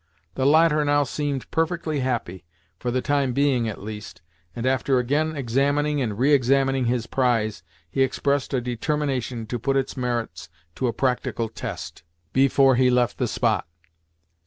[0.33, 2.43] The latter now seemed perfectly happy,
[2.79, 4.23] for the time being at least,
[4.55, 9.77] and after again examining and re examining his prize, he expressed a determination to put
[9.77, 12.01] its merits to a practical test,
[12.33, 13.67] before he left the spot.